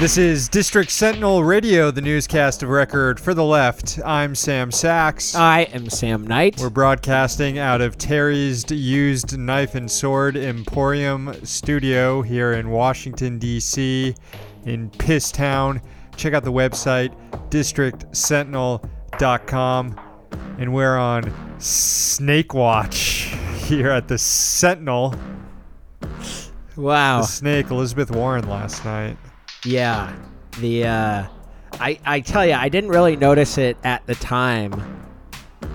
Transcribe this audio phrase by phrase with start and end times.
[0.00, 4.00] This is District Sentinel Radio, the newscast of record for the left.
[4.02, 5.34] I'm Sam Sachs.
[5.34, 6.58] I am Sam Knight.
[6.58, 14.14] We're broadcasting out of Terry's Used Knife and Sword Emporium studio here in Washington, D.C.,
[14.64, 15.82] in Piss Town.
[16.16, 17.14] Check out the website,
[17.50, 20.00] districtsentinel.com.
[20.58, 23.34] And we're on Snake Watch
[23.66, 25.14] here at the Sentinel.
[26.74, 27.20] Wow.
[27.20, 29.18] The snake, Elizabeth Warren, last night.
[29.64, 30.14] Yeah.
[30.58, 31.26] The uh
[31.74, 34.98] I I tell you, I didn't really notice it at the time.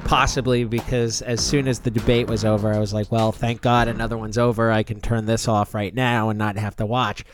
[0.03, 3.87] Possibly because as soon as the debate was over, I was like, well, thank God
[3.87, 4.71] another one's over.
[4.71, 7.25] I can turn this off right now and not have to watch.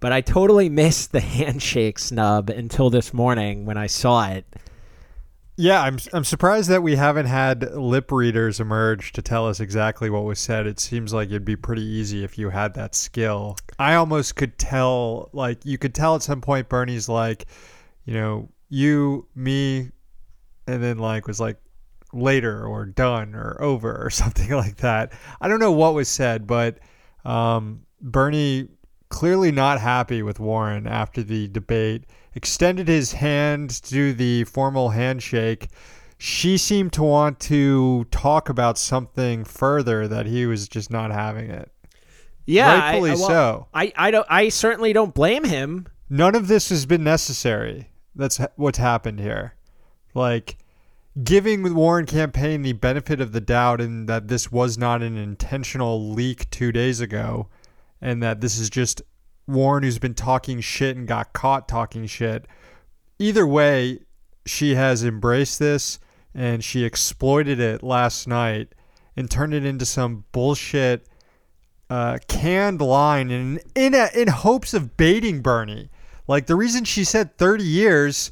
[0.00, 4.44] But I totally missed the handshake snub until this morning when I saw it.
[5.60, 10.08] Yeah, I'm I'm surprised that we haven't had lip readers emerge to tell us exactly
[10.08, 10.66] what was said.
[10.66, 13.58] It seems like it'd be pretty easy if you had that skill.
[13.78, 17.44] I almost could tell like you could tell at some point Bernie's like,
[18.06, 19.90] you know, you, me,
[20.66, 21.58] and then like was like
[22.14, 25.12] later or done or over or something like that.
[25.42, 26.78] I don't know what was said, but
[27.26, 28.68] um, Bernie
[29.10, 34.90] clearly not happy with Warren after the debate extended his hand to do the formal
[34.90, 35.68] handshake.
[36.18, 41.50] She seemed to want to talk about something further that he was just not having
[41.50, 41.70] it.
[42.46, 43.66] Yeah, rightfully I, well, so.
[43.72, 45.86] I I don't I certainly don't blame him.
[46.08, 47.90] None of this has been necessary.
[48.14, 49.54] That's what's happened here.
[50.14, 50.58] Like
[51.22, 55.16] giving the Warren campaign the benefit of the doubt in that this was not an
[55.16, 57.48] intentional leak 2 days ago
[58.00, 59.02] and that this is just
[59.50, 62.46] Warren who's been talking shit and got caught talking shit.
[63.18, 64.00] Either way,
[64.46, 65.98] she has embraced this
[66.34, 68.68] and she exploited it last night
[69.16, 71.06] and turned it into some bullshit
[71.90, 75.90] uh, canned line in in a, in hopes of baiting Bernie.
[76.28, 78.30] Like the reason she said 30 years,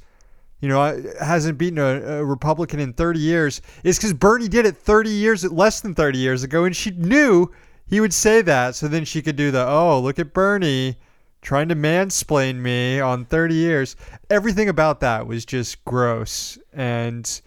[0.61, 4.77] you know, hasn't beaten a, a Republican in 30 years is because Bernie did it
[4.77, 7.51] 30 years, less than 30 years ago, and she knew
[7.87, 8.77] he would say that.
[8.77, 10.97] So then she could do the, oh, look at Bernie
[11.49, 13.97] trying to mansplain me on 30 years.
[14.29, 16.59] Everything about that was just gross.
[16.75, 17.41] And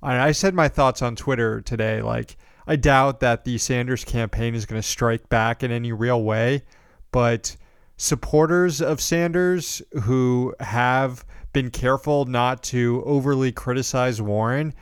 [0.00, 2.00] I, I said my thoughts on Twitter today.
[2.00, 6.22] Like, I doubt that the Sanders campaign is going to strike back in any real
[6.22, 6.62] way,
[7.10, 7.56] but
[7.96, 14.74] supporters of Sanders who have been careful not to overly criticize Warren,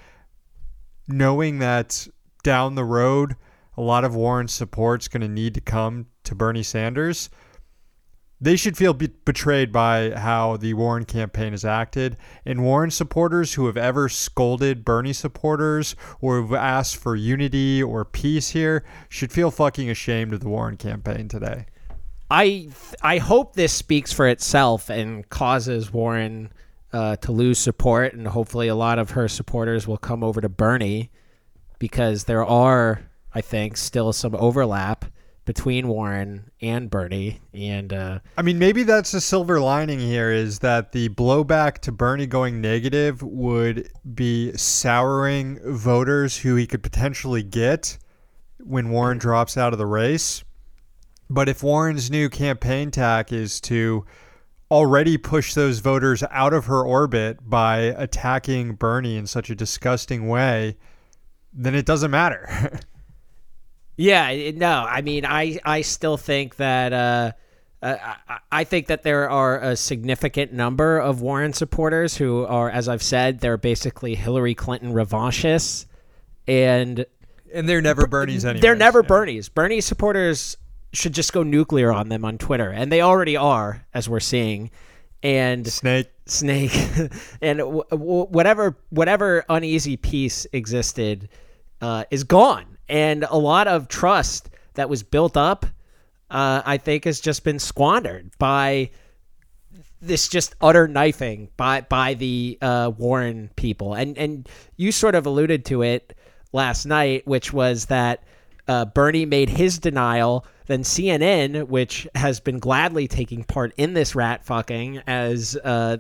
[1.09, 2.07] knowing that
[2.43, 3.35] down the road,
[3.79, 7.31] a lot of Warren's support's going to need to come to Bernie Sanders
[8.41, 12.17] they should feel be- betrayed by how the Warren campaign has acted.
[12.45, 18.05] And Warren supporters who have ever scolded Bernie supporters or have asked for unity or
[18.05, 21.67] peace here should feel fucking ashamed of the Warren campaign today.
[22.31, 22.69] I
[23.03, 26.53] I hope this speaks for itself and causes Warren
[26.93, 30.49] uh, to lose support, and hopefully a lot of her supporters will come over to
[30.49, 31.11] Bernie
[31.78, 33.03] because there are,
[33.34, 35.05] I think, still some overlap
[35.45, 37.41] between Warren and Bernie.
[37.55, 41.93] And uh, I mean, maybe that's the silver lining here is that the blowback to
[41.93, 47.99] Bernie going negative would be souring voters who he could potentially get
[48.59, 50.45] when Warren drops out of the race.
[51.28, 54.05] But if Warren's new campaign tack is to
[54.71, 60.28] already push those voters out of her orbit by attacking Bernie in such a disgusting
[60.28, 60.77] way,
[61.53, 62.78] then it doesn't matter.
[64.00, 67.33] Yeah, no, I mean, I I still think that uh,
[67.83, 67.97] uh,
[68.27, 72.89] I, I think that there are a significant number of Warren supporters who are, as
[72.89, 75.84] I've said, they're basically Hillary Clinton revanchists,
[76.47, 77.05] and
[77.53, 78.62] and they're never Bernie's anyway.
[78.62, 79.09] They're never yeah.
[79.09, 79.50] Bernie's.
[79.50, 80.56] Bernie supporters
[80.94, 84.71] should just go nuclear on them on Twitter, and they already are, as we're seeing.
[85.22, 86.72] And snake, snake,
[87.42, 91.28] and w- w- whatever whatever uneasy peace existed
[91.83, 95.65] uh, is gone and a lot of trust that was built up,
[96.31, 98.91] uh, I think, has just been squandered by
[100.03, 103.95] this just utter knifing by by the uh, Warren people.
[103.95, 106.16] And and you sort of alluded to it
[106.53, 108.25] last night, which was that
[108.66, 110.45] uh, Bernie made his denial.
[110.66, 115.97] Then CNN, which has been gladly taking part in this rat fucking as uh,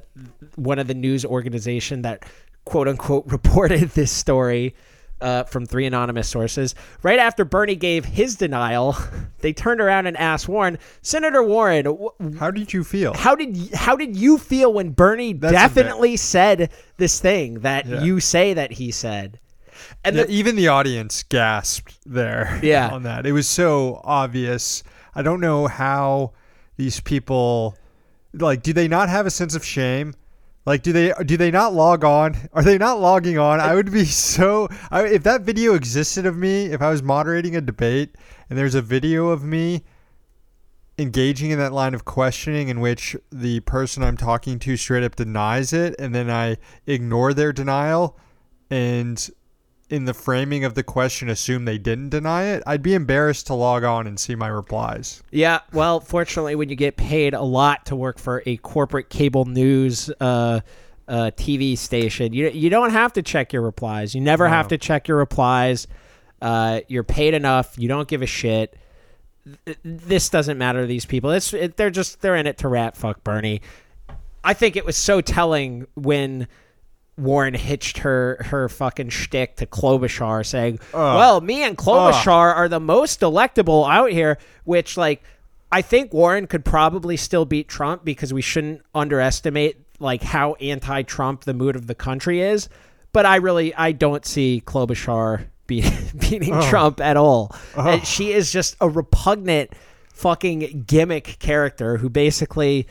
[0.54, 2.24] one of the news organization that
[2.64, 4.74] quote unquote reported this story
[5.20, 6.74] uh, from three anonymous sources.
[7.02, 8.96] Right after Bernie gave his denial,
[9.40, 13.14] they turned around and asked Warren, Senator Warren, wh- how did you feel?
[13.14, 18.02] How did how did you feel when Bernie That's definitely said this thing that yeah.
[18.02, 19.38] you say that he said?
[20.04, 22.58] And yeah, the, even the audience gasped there.
[22.62, 22.90] Yeah.
[22.90, 24.82] on that, it was so obvious.
[25.14, 26.32] I don't know how
[26.76, 27.76] these people
[28.32, 30.14] like do they not have a sense of shame?
[30.66, 32.36] Like do they do they not log on?
[32.52, 33.60] Are they not logging on?
[33.60, 37.56] I would be so I, if that video existed of me, if I was moderating
[37.56, 38.16] a debate
[38.48, 39.84] and there's a video of me
[40.98, 45.16] engaging in that line of questioning in which the person I'm talking to straight up
[45.16, 48.18] denies it and then I ignore their denial
[48.70, 49.30] and
[49.90, 53.54] in the framing of the question assume they didn't deny it, I'd be embarrassed to
[53.54, 55.22] log on and see my replies.
[55.30, 59.44] Yeah, well, fortunately, when you get paid a lot to work for a corporate cable
[59.44, 60.60] news uh,
[61.08, 64.14] uh, TV station, you you don't have to check your replies.
[64.14, 64.50] You never No.
[64.50, 65.86] have to check your replies.
[66.40, 67.74] Uh, you're paid enough.
[67.76, 68.76] You don't give a shit.
[69.66, 71.30] Th- This doesn't matter to these people.
[71.32, 73.60] It's it, they're just they're in it to rat fuck Bernie.
[74.44, 76.46] I think it was so telling when
[77.20, 82.80] Warren hitched her her fucking shtick to Klobuchar, saying, "Well, me and Klobuchar are the
[82.80, 85.22] most electable out here." Which, like,
[85.72, 91.44] I think Warren could probably still beat Trump because we shouldn't underestimate like how anti-Trump
[91.44, 92.68] the mood of the country is.
[93.12, 95.82] But I really I don't see Klobuchar be,
[96.18, 97.54] beating Trump at all.
[97.76, 99.72] And she is just a repugnant
[100.20, 102.86] fucking gimmick character who basically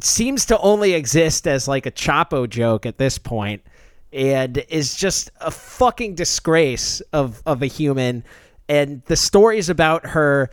[0.00, 3.62] seems to only exist as like a Chapo joke at this point
[4.12, 8.22] and is just a fucking disgrace of of a human.
[8.68, 10.50] And the stories about her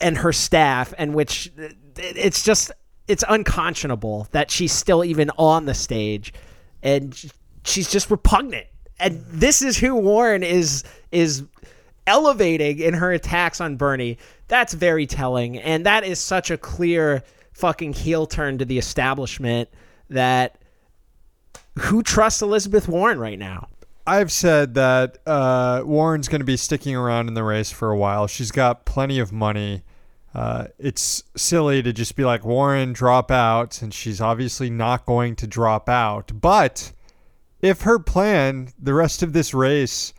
[0.00, 1.52] and her staff and which
[1.96, 2.72] it's just
[3.06, 6.32] it's unconscionable that she's still even on the stage
[6.82, 7.30] and
[7.64, 8.66] she's just repugnant.
[8.98, 11.44] And this is who Warren is is
[12.06, 14.18] elevating in her attacks on Bernie
[14.48, 17.22] that's very telling and that is such a clear
[17.52, 19.68] fucking heel turn to the establishment
[20.10, 20.58] that
[21.78, 23.68] who trusts Elizabeth Warren right now
[24.06, 27.96] I've said that uh, Warren's going to be sticking around in the race for a
[27.96, 28.26] while.
[28.26, 29.82] She's got plenty of money.
[30.34, 33.80] Uh, it's silly to just be like, Warren, drop out.
[33.80, 36.32] And she's obviously not going to drop out.
[36.38, 36.92] But
[37.62, 40.12] if her plan, the rest of this race,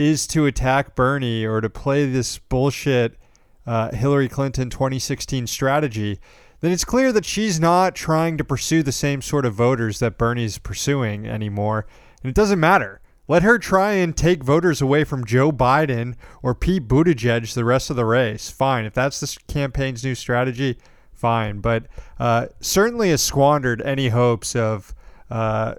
[0.00, 3.18] is to attack Bernie or to play this bullshit
[3.66, 6.18] uh, Hillary Clinton 2016 strategy,
[6.60, 10.16] then it's clear that she's not trying to pursue the same sort of voters that
[10.16, 11.86] Bernie's pursuing anymore.
[12.22, 13.02] And it doesn't matter.
[13.28, 17.90] Let her try and take voters away from Joe Biden or Pete Buttigieg the rest
[17.90, 18.48] of the race.
[18.48, 18.86] Fine.
[18.86, 20.78] If that's this campaign's new strategy,
[21.12, 21.60] fine.
[21.60, 21.86] But
[22.18, 24.94] uh, certainly has squandered any hopes of.
[25.30, 25.74] Uh,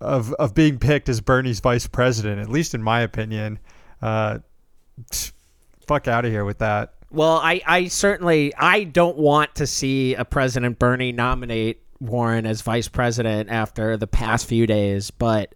[0.00, 3.58] of, of being picked as Bernie's vice president, at least in my opinion.
[4.02, 4.38] Uh,
[5.86, 6.94] fuck out of here with that.
[7.10, 12.62] Well, I, I certainly I don't want to see a President Bernie nominate Warren as
[12.62, 15.54] vice president after the past few days, but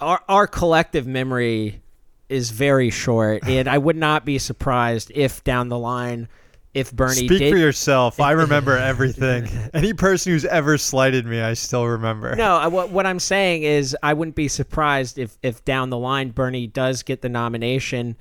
[0.00, 1.82] our our collective memory
[2.28, 6.28] is very short, and I would not be surprised if down the line,
[6.76, 8.20] if Bernie Speak did for yourself.
[8.20, 9.48] I remember everything.
[9.72, 12.36] Any person who's ever slighted me, I still remember.
[12.36, 15.96] No, I- what what I'm saying is I wouldn't be surprised if if down the
[15.98, 18.16] line Bernie does get the nomination,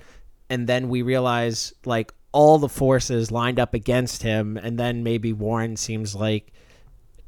[0.50, 5.34] and then we realize like all the forces lined up against him, and then maybe
[5.34, 6.54] Warren seems like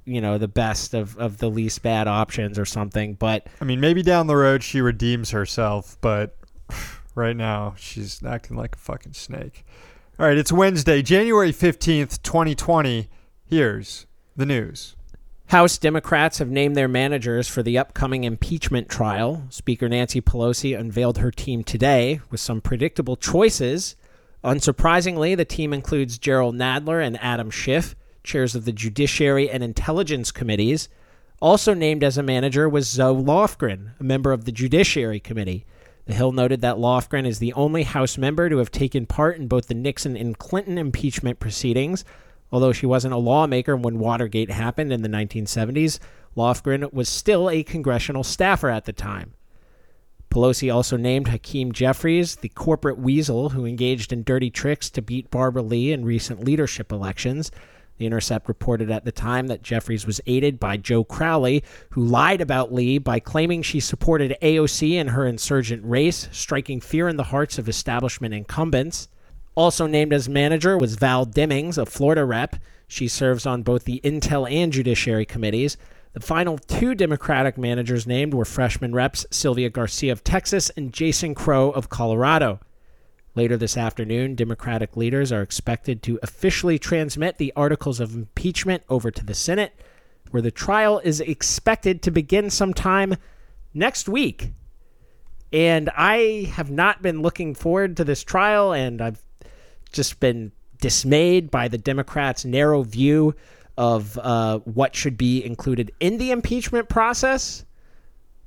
[0.06, 3.16] you know the best of of the least bad options or something.
[3.16, 6.38] But I mean, maybe down the road she redeems herself, but
[7.16, 9.66] right now she's acting like a fucking snake.
[10.20, 13.08] All right, it's Wednesday, January 15th, 2020.
[13.46, 14.96] Here's the news.
[15.50, 19.44] House Democrats have named their managers for the upcoming impeachment trial.
[19.52, 23.96] Speaker Nancy Pelosi unveiled her team today with some predictable choices.
[24.44, 30.32] Unsurprisingly, the team includes Jerrold Nadler and Adam Schiff, chairs of the Judiciary and Intelligence
[30.32, 30.90] Committees.
[31.42, 35.68] Also named as a manager was Zoe Lofgren, a member of the Judiciary Committee.
[36.08, 39.50] The Hill noted that Lofgren is the only House member to have taken part in
[39.50, 42.06] both the Nixon and Clinton impeachment proceedings.
[42.50, 46.00] Although she wasn't a lawmaker when Watergate happened in the 1970s,
[46.38, 49.34] Lofgren was still a congressional staffer at the time.
[50.30, 55.30] Pelosi also named Hakeem Jeffries the corporate weasel who engaged in dirty tricks to beat
[55.30, 57.52] Barbara Lee in recent leadership elections.
[57.98, 62.42] The Intercept reported at the time that Jeffries was aided by Joe Crowley, who lied
[62.42, 67.24] about Lee by claiming she supported AOC in her insurgent race, striking fear in the
[67.24, 69.08] hearts of establishment incumbents.
[69.56, 72.58] Also named as manager was Val Demings, a Florida rep.
[72.88, 75.78] She serves on both the Intel and Judiciary committees.
[76.14, 81.34] The final two Democratic managers named were freshman reps Sylvia Garcia of Texas and Jason
[81.34, 82.60] Crow of Colorado.
[83.38, 89.12] Later this afternoon, Democratic leaders are expected to officially transmit the articles of impeachment over
[89.12, 89.80] to the Senate,
[90.32, 93.16] where the trial is expected to begin sometime
[93.76, 94.54] next week.
[95.54, 99.24] And I have not been looking forward to this trial, and I've
[99.92, 100.52] just been
[100.82, 103.36] dismayed by the Democrats' narrow view
[103.78, 107.66] of uh, what should be included in the impeachment process.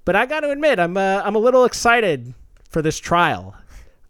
[0.04, 2.34] But I got to admit, I'm uh, I'm a little excited
[2.68, 3.54] for this trial.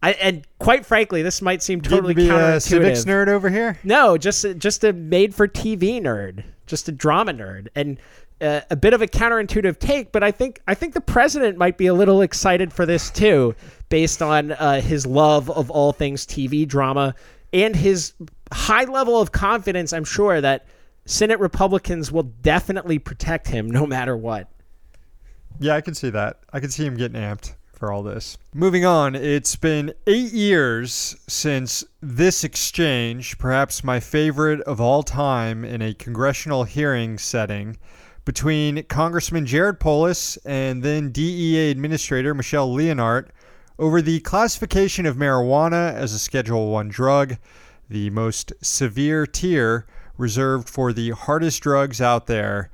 [0.03, 2.57] I, and quite frankly, this might seem totally to be counterintuitive.
[2.57, 3.79] a civics nerd over here.
[3.85, 8.01] No, just a, just a made for TV nerd, just a drama nerd, and
[8.41, 10.11] uh, a bit of a counterintuitive take.
[10.11, 13.55] But I think I think the president might be a little excited for this too,
[13.91, 17.15] based on uh, his love of all things TV drama
[17.53, 18.15] and his
[18.53, 19.93] high level of confidence.
[19.93, 20.67] I'm sure that
[21.05, 24.51] Senate Republicans will definitely protect him no matter what.
[25.59, 26.41] Yeah, I can see that.
[26.55, 28.37] I can see him getting amped for all this.
[28.55, 35.65] Moving on, it's been eight years since this exchange, perhaps my favorite of all time
[35.65, 37.79] in a congressional hearing setting,
[38.27, 43.29] between Congressman Jared Polis and then DEA Administrator Michelle Leonhart
[43.79, 47.39] over the classification of marijuana as a Schedule 1 drug,
[47.89, 49.87] the most severe tier
[50.19, 52.71] reserved for the hardest drugs out there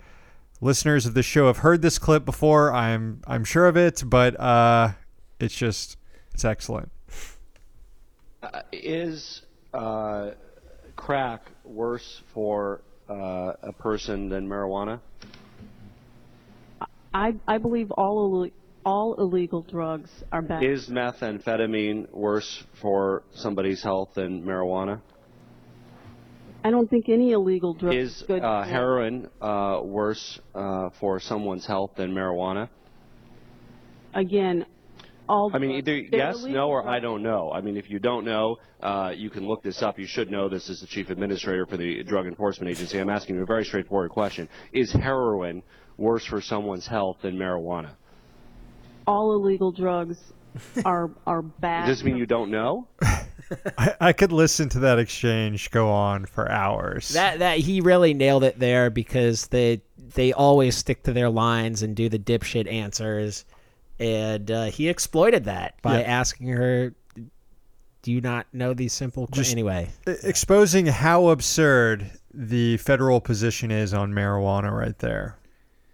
[0.60, 2.72] listeners of this show have heard this clip before.
[2.72, 4.92] I'm I'm sure of it, but uh,
[5.40, 5.96] it's just
[6.32, 6.90] it's excellent.
[8.42, 9.42] Uh, is
[9.74, 10.30] uh,
[10.94, 15.00] crack worse for uh, a person than marijuana?
[17.12, 18.50] I, I believe all Ill-
[18.84, 20.62] all illegal drugs are bad.
[20.62, 25.00] Is methamphetamine worse for somebody's health than marijuana?
[26.66, 28.42] I don't think any illegal drug Is good.
[28.42, 32.68] uh, heroin uh, worse uh, for someone's health than marijuana?
[34.12, 34.66] Again,
[35.28, 35.52] all.
[35.54, 36.96] I mean, drugs- either they're yes, illegal no, or drugs.
[36.96, 37.52] I don't know.
[37.52, 39.96] I mean, if you don't know, uh, you can look this up.
[39.96, 42.98] You should know this as the chief administrator for the Drug Enforcement Agency.
[42.98, 45.62] I'm asking you a very straightforward question: Is heroin
[45.98, 47.92] worse for someone's health than marijuana?
[49.06, 50.18] All illegal drugs
[50.84, 51.86] are are bad.
[51.86, 52.88] Does this mean you don't know?
[53.78, 57.10] I, I could listen to that exchange go on for hours.
[57.10, 59.80] That that he really nailed it there because they
[60.14, 63.44] they always stick to their lines and do the dipshit answers,
[63.98, 66.06] and uh, he exploited that by Yeah.
[66.06, 66.94] asking her,
[68.02, 73.94] "Do you not know these simple?" Just- anyway, exposing how absurd the federal position is
[73.94, 75.36] on marijuana right there.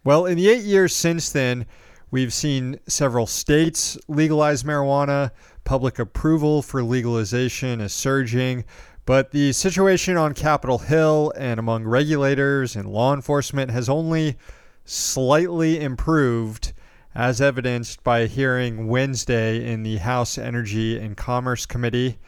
[0.04, 1.66] Well, in the eight years since then,
[2.12, 5.33] we've seen several states legalize marijuana.
[5.64, 8.64] Public approval for legalization is surging.
[9.04, 14.37] But the situation on Capitol Hill and among regulators and law enforcement has only
[14.85, 16.73] slightly improved,
[17.14, 22.19] as evidenced by a hearing Wednesday in the House Energy and Commerce Committee.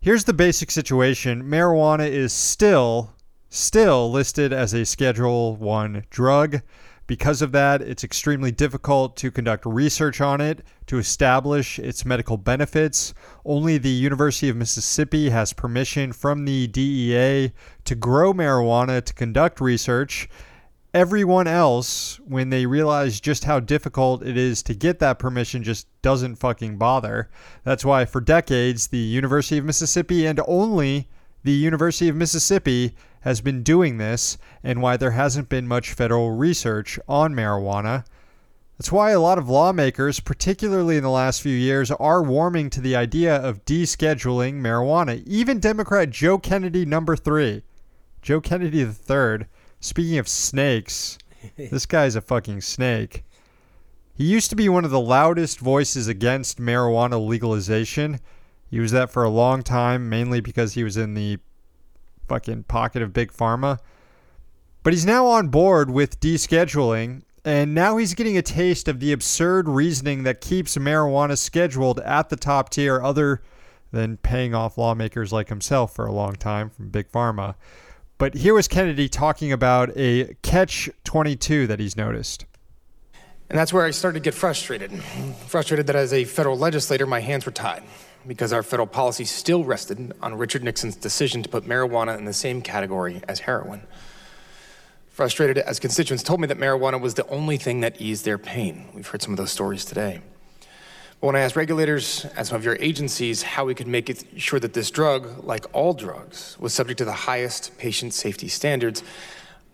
[0.00, 1.44] Here's the basic situation.
[1.44, 3.14] Marijuana is still
[3.50, 6.62] still listed as a Schedule 1 drug.
[7.06, 12.36] Because of that, it's extremely difficult to conduct research on it to establish its medical
[12.36, 13.12] benefits.
[13.44, 17.52] Only the University of Mississippi has permission from the DEA
[17.84, 20.28] to grow marijuana to conduct research.
[20.94, 25.86] Everyone else, when they realize just how difficult it is to get that permission, just
[26.02, 27.30] doesn't fucking bother.
[27.64, 31.08] That's why, for decades, the University of Mississippi and only
[31.44, 36.32] the University of Mississippi has been doing this, and why there hasn't been much federal
[36.32, 38.04] research on marijuana.
[38.78, 42.80] That's why a lot of lawmakers, particularly in the last few years, are warming to
[42.80, 45.22] the idea of descheduling marijuana.
[45.24, 47.62] Even Democrat Joe Kennedy, number three,
[48.22, 49.46] Joe Kennedy the third.
[49.80, 51.18] Speaking of snakes,
[51.56, 53.24] this guy's a fucking snake.
[54.14, 58.20] He used to be one of the loudest voices against marijuana legalization.
[58.68, 61.38] He was that for a long time, mainly because he was in the
[62.28, 63.78] fucking pocket of Big Pharma.
[64.82, 69.12] But he's now on board with descheduling, and now he's getting a taste of the
[69.12, 73.42] absurd reasoning that keeps marijuana scheduled at the top tier, other
[73.92, 77.54] than paying off lawmakers like himself for a long time from Big Pharma.
[78.18, 82.46] But here was Kennedy talking about a catch 22 that he's noticed.
[83.50, 84.90] And that's where I started to get frustrated.
[85.46, 87.82] Frustrated that as a federal legislator, my hands were tied
[88.26, 92.32] because our federal policy still rested on Richard Nixon's decision to put marijuana in the
[92.32, 93.82] same category as heroin.
[95.10, 98.88] Frustrated as constituents told me that marijuana was the only thing that eased their pain.
[98.94, 100.20] We've heard some of those stories today.
[101.20, 104.24] But when I asked regulators and some of your agencies how we could make it
[104.38, 109.02] sure that this drug, like all drugs, was subject to the highest patient safety standards,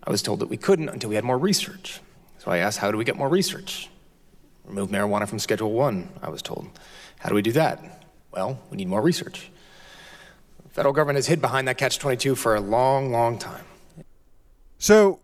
[0.03, 2.01] I was told that we couldn't until we had more research.
[2.39, 3.89] So I asked, how do we get more research?
[4.65, 6.69] Remove marijuana from Schedule 1, I was told.
[7.19, 7.98] How do we do that?
[8.39, 9.51] Well, we need more research.
[10.63, 13.65] The federal government has hid behind that catch 22 for a long, long time.
[14.79, 15.19] So,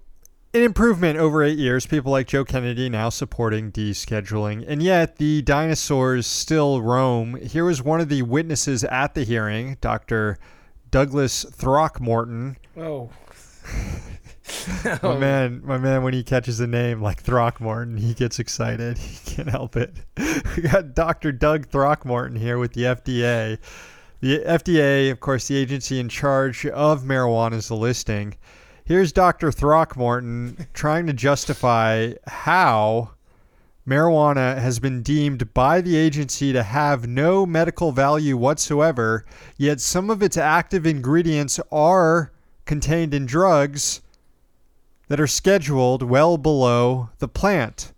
[0.52, 1.86] an improvement over eight years.
[1.86, 7.36] People like Joe Kennedy now supporting descheduling, and yet the dinosaurs still roam.
[7.36, 10.36] Here was one of the witnesses at the hearing, Dr.
[10.90, 12.56] Douglas Throckmorton.
[12.76, 13.10] Oh.
[15.02, 18.98] My man, my man, when he catches a name like Throckmorton, he gets excited.
[19.24, 19.94] He can't help it.
[20.56, 21.32] We got Dr.
[21.32, 23.58] Doug Throckmorton here with the FDA.
[24.20, 28.36] The FDA, of course, the agency in charge of marijuana's listing.
[28.84, 29.50] Here's Dr.
[29.50, 33.10] Throckmorton trying to justify how
[33.88, 39.24] marijuana has been deemed by the agency to have no medical value whatsoever,
[39.56, 42.30] yet some of its active ingredients are
[42.66, 44.00] contained in drugs
[45.08, 47.92] that are scheduled well below the plant.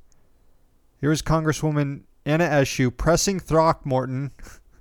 [1.01, 4.33] Here is Congresswoman Anna Eshoo pressing Throckmorton,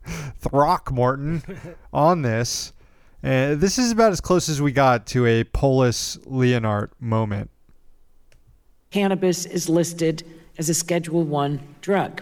[0.40, 1.44] Throckmorton,
[1.94, 2.74] on this.
[3.22, 7.50] And this is about as close as we got to a Polis Leonhart moment.
[8.92, 10.24] Cannabis is listed
[10.58, 12.22] as a Schedule One drug.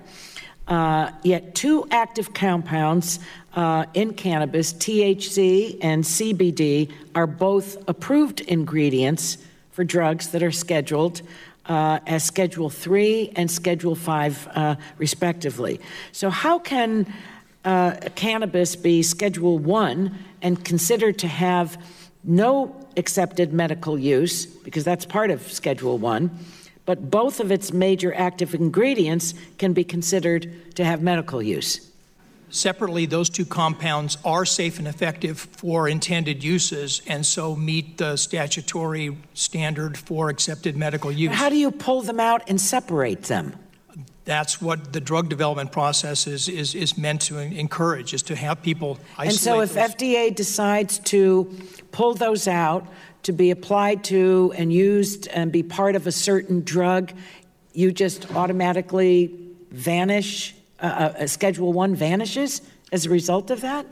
[0.68, 3.20] Uh, yet two active compounds
[3.54, 9.38] uh, in cannabis, THC and CBD, are both approved ingredients
[9.74, 11.22] for drugs that are scheduled
[11.66, 15.80] uh, as Schedule 3 and Schedule 5, uh, respectively.
[16.12, 17.12] So, how can
[17.66, 21.78] uh, cannabis be Schedule 1 and considered to have
[22.24, 26.30] no accepted medical use, because that's part of Schedule 1,
[26.86, 31.93] but both of its major active ingredients can be considered to have medical use?
[32.54, 38.16] Separately, those two compounds are safe and effective for intended uses and so meet the
[38.16, 41.34] statutory standard for accepted medical use.
[41.34, 43.56] How do you pull them out and separate them?
[44.26, 48.62] That's what the drug development process is, is, is meant to encourage, is to have
[48.62, 49.30] people isolate.
[49.30, 49.96] And so if those.
[49.96, 51.52] FDA decides to
[51.92, 52.86] pull those out
[53.24, 57.14] to be applied to and used and be part of a certain drug,
[57.74, 59.34] you just automatically
[59.72, 63.86] vanish uh, uh, Schedule 1 vanishes as a result of that?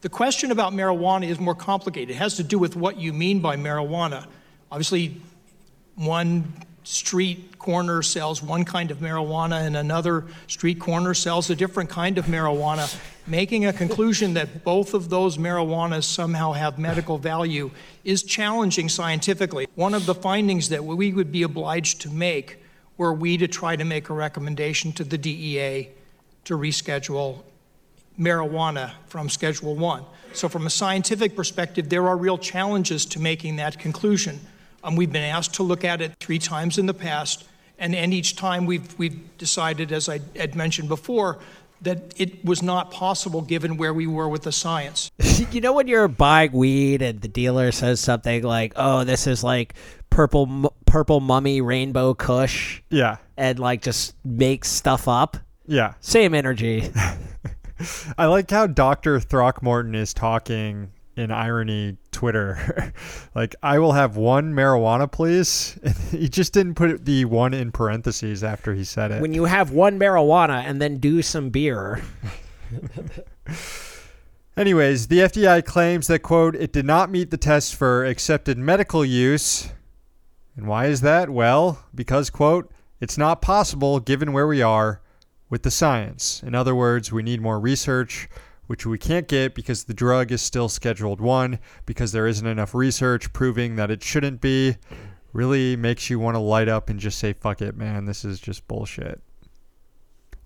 [0.00, 2.10] The question about marijuana is more complicated.
[2.10, 4.26] It has to do with what you mean by marijuana.
[4.72, 5.20] Obviously,
[5.96, 6.50] one
[6.84, 12.16] street corner sells one kind of marijuana and another street corner sells a different kind
[12.16, 12.98] of marijuana.
[13.26, 17.70] Making a conclusion that both of those marijuanas somehow have medical value
[18.02, 19.68] is challenging scientifically.
[19.74, 22.56] One of the findings that we would be obliged to make
[22.96, 25.90] were we to try to make a recommendation to the DEA
[26.50, 27.38] to reschedule
[28.18, 30.04] marijuana from Schedule 1.
[30.32, 34.40] So, from a scientific perspective, there are real challenges to making that conclusion.
[34.82, 37.44] Um, we've been asked to look at it three times in the past,
[37.78, 41.38] and, and each time we've, we've decided, as I had mentioned before,
[41.82, 45.08] that it was not possible given where we were with the science.
[45.52, 49.44] you know when you're buying weed and the dealer says something like, "Oh, this is
[49.44, 49.74] like
[50.10, 53.16] purple purple mummy rainbow kush," Yeah.
[53.36, 55.36] and like just makes stuff up.
[55.70, 55.94] Yeah.
[56.00, 56.90] Same energy.
[58.18, 59.20] I like how Dr.
[59.20, 62.92] Throckmorton is talking in irony Twitter.
[63.36, 65.78] like, I will have one marijuana, please.
[66.10, 69.22] he just didn't put the one in parentheses after he said it.
[69.22, 72.02] when you have one marijuana and then do some beer.
[74.56, 79.04] Anyways, the FBI claims that, quote, it did not meet the test for accepted medical
[79.04, 79.70] use.
[80.56, 81.30] And why is that?
[81.30, 85.00] Well, because, quote, it's not possible given where we are
[85.50, 86.42] with the science.
[86.42, 88.28] In other words, we need more research,
[88.68, 92.74] which we can't get because the drug is still scheduled one, because there isn't enough
[92.74, 94.76] research proving that it shouldn't be.
[95.32, 98.40] Really makes you want to light up and just say, fuck it, man, this is
[98.40, 99.20] just bullshit.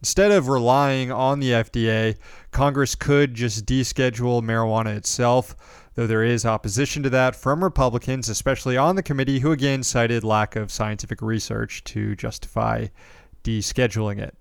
[0.01, 2.17] Instead of relying on the FDA,
[2.51, 5.57] Congress could just deschedule marijuana itself,
[5.95, 10.23] though there is opposition to that from Republicans, especially on the committee, who again cited
[10.23, 12.87] lack of scientific research to justify
[13.45, 14.37] descheduling it.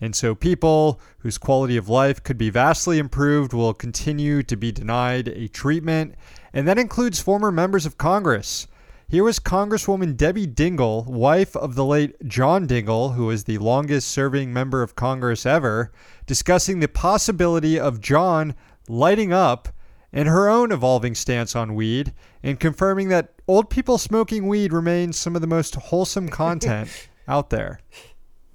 [0.00, 4.72] And so people whose quality of life could be vastly improved will continue to be
[4.72, 6.14] denied a treatment.
[6.52, 8.66] And that includes former members of Congress.
[9.10, 14.08] Here was Congresswoman Debbie Dingell, wife of the late John Dingell, who was the longest
[14.08, 15.90] serving member of Congress ever,
[16.26, 18.54] discussing the possibility of John
[18.86, 19.68] lighting up
[20.12, 25.18] and her own evolving stance on weed and confirming that old people smoking weed remains
[25.18, 27.80] some of the most wholesome content out there.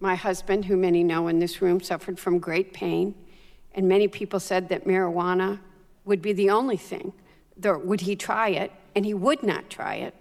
[0.03, 3.15] My husband, who many know in this room, suffered from great pain,
[3.73, 5.59] and many people said that marijuana
[6.03, 7.13] would be the only thing.
[7.63, 8.73] Would he try it?
[8.95, 10.13] And he would not try it.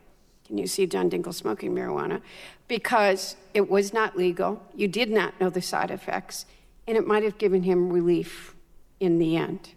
[0.47, 2.23] Can you see John Dingell smoking marijuana?
[2.68, 4.62] Because it was not legal.
[4.73, 6.47] You did not know the side effects,
[6.87, 8.55] and it might have given him relief
[9.01, 9.71] in the end.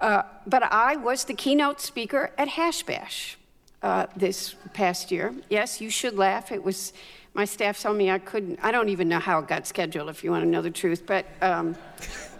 [0.00, 3.38] Uh, but I was the keynote speaker at Hash Bash
[3.84, 5.32] uh, this past year.
[5.48, 6.50] Yes, you should laugh.
[6.50, 6.92] It was
[7.34, 8.58] my staff told me I couldn't.
[8.62, 11.04] I don't even know how it got scheduled, if you want to know the truth,
[11.06, 11.76] but um,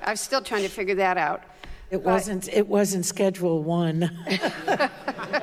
[0.05, 1.43] I'm still trying to figure that out.
[1.91, 4.11] It wasn't, it wasn't Schedule 1.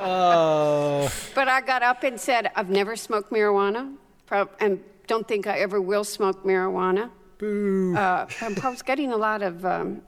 [0.02, 3.92] Oh but I got up and said, I've never smoked marijuana,
[4.26, 7.10] prob- and don't think I ever will smoke marijuana.
[7.38, 7.96] Boo.
[7.96, 10.02] Uh, I was getting a lot of um,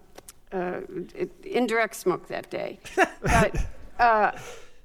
[0.52, 0.80] uh,
[1.42, 2.78] indirect smoke that day.
[3.22, 3.56] But
[3.98, 4.32] uh,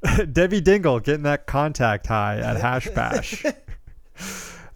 [0.32, 3.46] Debbie Dingell getting that contact high at Hash Bash.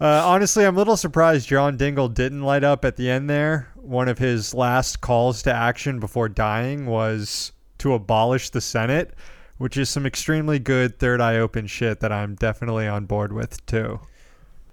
[0.02, 3.68] uh, honestly, I'm a little surprised John Dingell didn't light up at the end there.
[3.76, 9.14] One of his last calls to action before dying was to abolish the Senate,
[9.58, 13.64] which is some extremely good third eye open shit that I'm definitely on board with
[13.66, 14.00] too.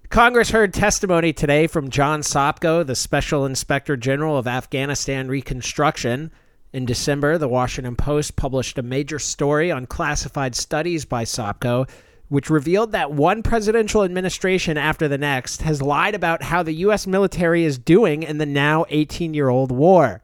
[0.09, 6.31] Congress heard testimony today from John Sopko, the Special Inspector General of Afghanistan Reconstruction.
[6.73, 11.87] In December, the Washington Post published a major story on classified studies by Sopko,
[12.29, 17.05] which revealed that one presidential administration after the next has lied about how the U.S.
[17.05, 20.23] military is doing in the now 18 year old war.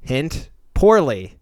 [0.00, 1.38] Hint poorly.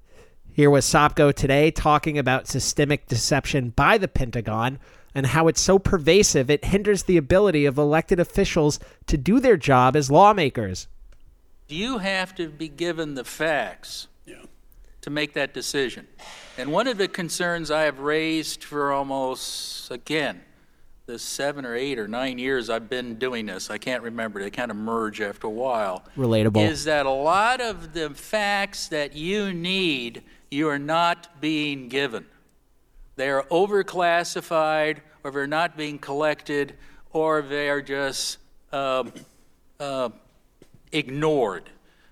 [0.52, 4.78] Here was Sopko today talking about systemic deception by the Pentagon
[5.14, 9.56] and how it's so pervasive it hinders the ability of elected officials to do their
[9.56, 10.86] job as lawmakers.
[11.68, 14.08] Do you have to be given the facts
[15.02, 16.06] to make that decision.
[16.58, 20.42] And one of the concerns I have raised for almost, again,
[21.06, 24.50] the seven or eight or nine years I've been doing this, I can't remember, they
[24.50, 26.04] kind of merge after a while.
[26.16, 26.68] Relatable.
[26.68, 32.26] Is that a lot of the facts that you need, you are not being given.
[33.16, 36.74] They are overclassified, or they're not being collected,
[37.12, 38.38] or they are just
[38.72, 39.12] um,
[39.80, 40.10] uh,
[40.92, 41.70] ignored.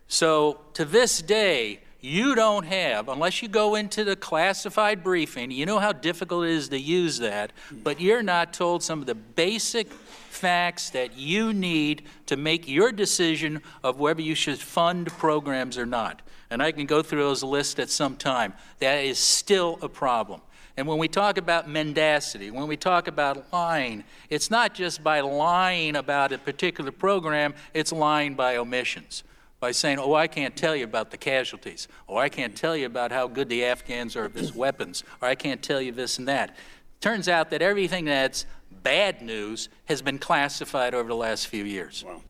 [0.09, 5.67] So to this day, you don't have, unless you go into the classified briefing, you
[5.67, 9.15] know how difficult it is to use that, but you're not told some of the
[9.15, 15.77] basic facts that you need to make your decision of whether you should fund programs
[15.77, 16.23] or not.
[16.51, 18.55] And I can go through those lists at some time.
[18.79, 20.41] That is still a problem.
[20.77, 25.21] And when we talk about mendacity, when we talk about lying, it's not just by
[25.21, 29.23] lying about a particular program, it's lying by omissions.
[29.61, 32.87] By saying, oh, I can't tell you about the casualties, or I can't tell you
[32.87, 36.19] about how good the Afghans are at this weapons, or I can't tell you this
[36.19, 36.57] and that.
[37.01, 38.47] Turns out that everything that's
[38.83, 42.05] bad news has been classified over the last few years.
[42.07, 42.23] Wow.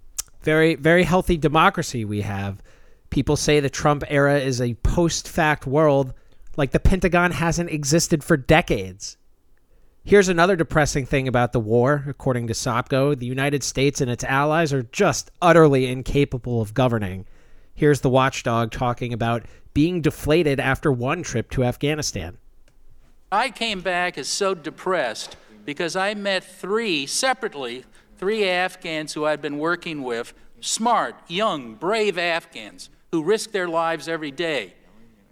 [0.43, 2.63] Very, very healthy democracy we have.
[3.11, 6.15] People say the Trump era is a post fact world,
[6.57, 9.17] like the Pentagon hasn't existed for decades.
[10.05, 12.05] Here's another depressing thing about the war.
[12.09, 17.27] According to Sopko, the United States and its allies are just utterly incapable of governing.
[17.75, 22.39] Here's the watchdog talking about being deflated after one trip to Afghanistan.
[23.31, 27.85] I came back as so depressed because I met three separately,
[28.17, 34.09] three Afghans who I'd been working with, smart, young, brave Afghans who risk their lives
[34.09, 34.75] every day.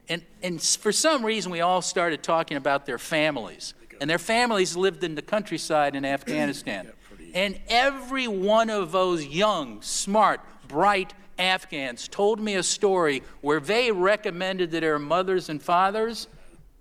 [0.08, 3.74] And, and for some reason, we all started talking about their families.
[4.00, 6.92] And their families lived in the countryside in Afghanistan.
[7.34, 13.92] And every one of those young, smart, bright Afghans told me a story where they
[13.92, 16.26] recommended to their mothers and fathers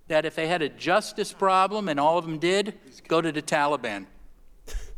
[0.08, 2.74] that if they had a justice problem, and all of them did,
[3.08, 4.06] go to the Taliban.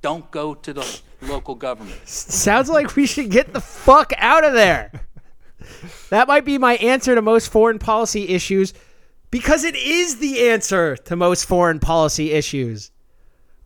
[0.02, 2.08] Don't go to the local government.
[2.08, 4.92] Sounds like we should get the fuck out of there.
[6.10, 8.72] That might be my answer to most foreign policy issues
[9.30, 12.90] because it is the answer to most foreign policy issues.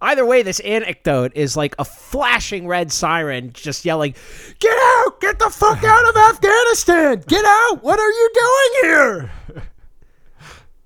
[0.01, 4.15] Either way, this anecdote is like a flashing red siren just yelling,
[4.59, 5.21] Get out!
[5.21, 7.25] Get the fuck out of Afghanistan!
[7.27, 7.83] Get out!
[7.83, 9.33] What are you doing here?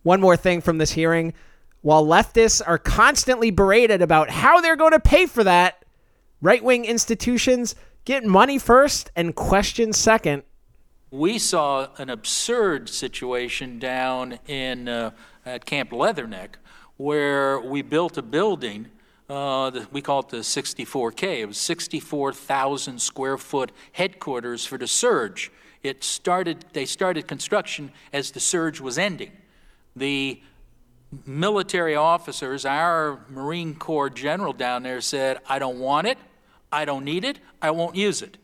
[0.04, 1.34] One more thing from this hearing.
[1.80, 5.84] While leftists are constantly berated about how they're going to pay for that,
[6.40, 10.44] right wing institutions get money first and questions second.
[11.10, 15.12] We saw an absurd situation down in uh,
[15.46, 16.56] at Camp Leatherneck
[16.98, 18.88] where we built a building.
[19.30, 21.40] Uh, the, we call it the 64K.
[21.40, 25.50] It was 64,000 square foot headquarters for the surge.
[25.82, 26.66] It started.
[26.74, 29.32] They started construction as the surge was ending.
[29.96, 30.42] The
[31.24, 36.18] military officers, our Marine Corps general down there said, I don't want it,
[36.70, 38.36] I don't need it, I won't use it.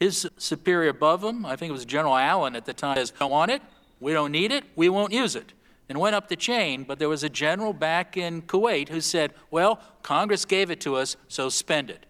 [0.00, 3.30] His superior above him, I think it was General Allen at the time, says, don't
[3.30, 3.62] want it,
[4.00, 5.52] we don't need it, we won't use it.
[5.88, 9.32] And went up the chain, but there was a general back in Kuwait who said,
[9.50, 12.06] well, Congress gave it to us, so spend it.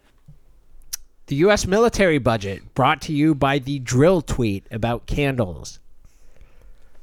[1.27, 1.66] The U.S.
[1.66, 5.81] military budget brought to you by the dril tweet about candles.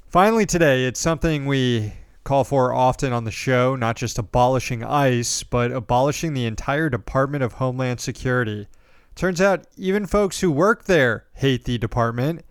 [0.07, 1.93] Finally, today, it's something we
[2.23, 7.43] call for often on the show not just abolishing ICE, but abolishing the entire Department
[7.43, 8.67] of Homeland Security.
[9.15, 12.43] Turns out, even folks who work there hate the department.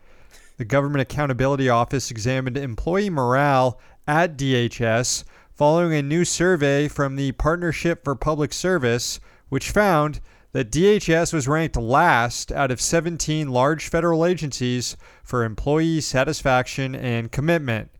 [0.59, 7.33] The Government Accountability Office examined employee morale at DHS following a new survey from the
[7.33, 10.21] Partnership for Public Service, which found
[10.53, 17.33] that DHS was ranked last out of 17 large federal agencies for employee satisfaction and
[17.33, 17.91] commitment.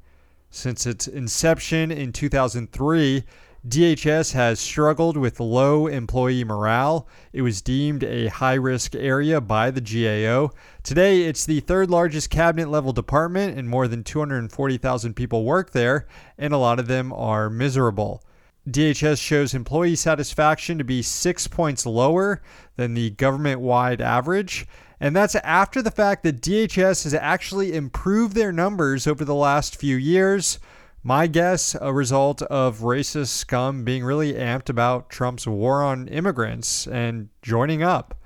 [0.51, 3.25] Since its inception in 2003,
[3.67, 7.07] DHS has struggled with low employee morale.
[7.33, 10.51] It was deemed a high risk area by the GAO.
[10.83, 16.09] Today, it's the third largest cabinet level department, and more than 240,000 people work there,
[16.37, 18.25] and a lot of them are miserable.
[18.69, 22.43] DHS shows employee satisfaction to be six points lower
[22.75, 24.67] than the government wide average.
[24.99, 29.77] And that's after the fact that DHS has actually improved their numbers over the last
[29.77, 30.59] few years.
[31.05, 36.87] My guess, a result of racist scum being really amped about Trump's war on immigrants
[36.87, 38.21] and joining up.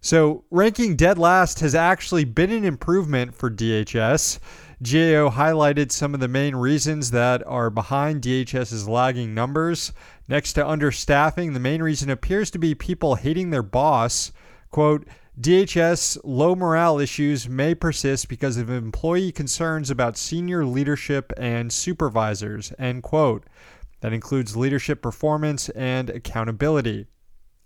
[0.00, 4.38] So, ranking dead last has actually been an improvement for DHS.
[4.80, 9.92] GAO highlighted some of the main reasons that are behind DHS's lagging numbers.
[10.28, 14.30] Next to understaffing, the main reason appears to be people hating their boss.
[14.70, 21.70] Quote, DHS low morale issues may persist because of employee concerns about senior leadership and
[21.70, 23.44] supervisors, end quote.
[24.00, 27.06] That includes leadership performance and accountability.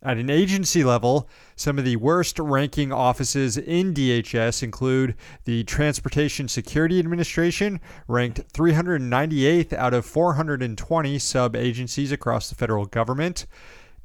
[0.02, 6.48] At an agency level, some of the worst ranking offices in DHS include the Transportation
[6.48, 7.78] Security Administration,
[8.08, 13.46] ranked 398th out of 420 sub agencies across the federal government.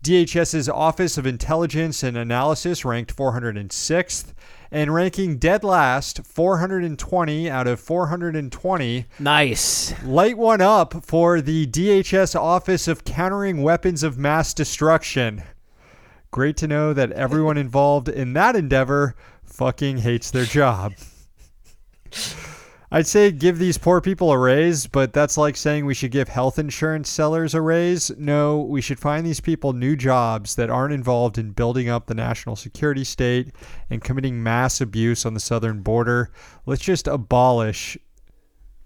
[0.05, 4.33] DHS's Office of Intelligence and Analysis ranked 406th,
[4.69, 9.07] and ranking dead last, 420 out of 420.
[9.17, 10.03] Nice.
[10.03, 15.41] Light one up for the DHS Office of Countering Weapons of Mass Destruction.
[16.29, 20.93] Great to know that everyone involved in that endeavor fucking hates their job.
[22.95, 26.29] I'd say give these poor people a raise, but that's like saying we should give
[26.29, 28.09] health insurance sellers a raise.
[28.17, 32.13] No, we should find these people new jobs that aren't involved in building up the
[32.13, 33.53] national security state
[33.89, 36.31] and committing mass abuse on the southern border.
[36.65, 37.97] Let's just abolish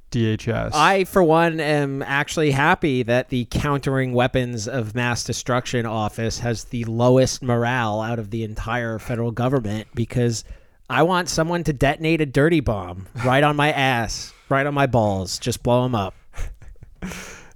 [0.10, 0.72] DHS.
[0.74, 6.64] I, for one, am actually happy that the Countering Weapons of Mass Destruction Office has
[6.64, 10.44] the lowest morale out of the entire federal government because
[10.92, 14.88] I want someone to detonate a dirty bomb right on my ass, right on my
[14.88, 16.16] balls, just blow them up.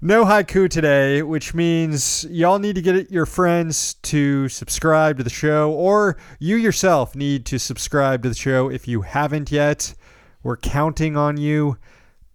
[0.02, 5.30] No haiku today, which means y'all need to get your friends to subscribe to the
[5.30, 9.96] show, or you yourself need to subscribe to the show if you haven't yet.
[10.44, 11.78] We're counting on you.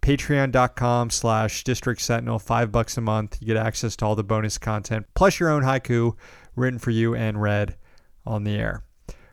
[0.01, 2.39] Patreon.com slash district sentinel.
[2.39, 3.37] Five bucks a month.
[3.39, 6.17] You get access to all the bonus content plus your own haiku
[6.55, 7.75] written for you and read
[8.25, 8.83] on the air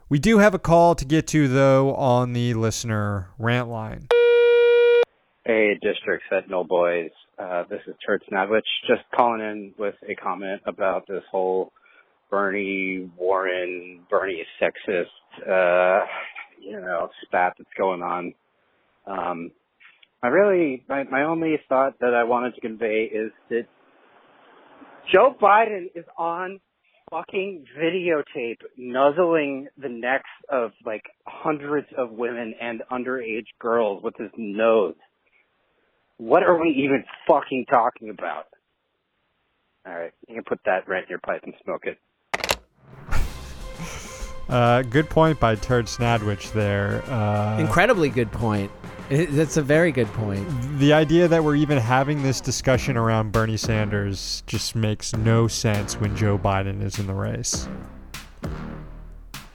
[0.08, 4.06] we do have a call to get to though on the listener rant line.
[5.44, 7.10] Hey district sentinel boys.
[7.38, 11.72] Uh, this is Turd Snadwich just calling in with a comment about this whole
[12.30, 15.04] bernie warren bernie sexist
[15.46, 16.04] uh,
[16.60, 18.34] you know spat that's going on.
[19.06, 19.52] Um,
[20.22, 23.66] I really, my, my only thought that I wanted to convey is that
[25.12, 26.58] Joe Biden is on
[27.10, 34.30] fucking videotape nuzzling the necks of like hundreds of women and underage girls with his
[34.36, 34.94] nose.
[36.18, 38.46] What are we even fucking talking about?
[39.86, 41.98] Alright, you can put that right in your pipe and smoke it.
[44.48, 47.02] Uh, good point by Turd Snadwich there.
[47.10, 48.70] Uh, Incredibly good point.
[49.08, 50.48] That's a very good point.
[50.78, 56.00] the idea that we're even having this discussion around Bernie Sanders just makes no sense
[56.00, 57.68] when Joe Biden is in the race.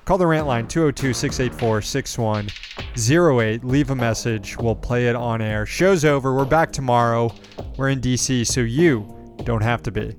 [0.06, 3.64] Call the rant line 202 684 6108.
[3.66, 4.58] Leave a message.
[4.58, 5.66] We'll play it on air.
[5.66, 6.34] Show's over.
[6.34, 7.34] We're back tomorrow.
[7.78, 10.16] We're in DC, so you don't have to be.